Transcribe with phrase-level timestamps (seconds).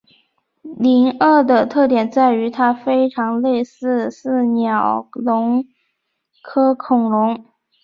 [0.79, 5.63] 灵鳄的特点在于它非常类似似鸟龙
[6.41, 7.45] 科恐龙。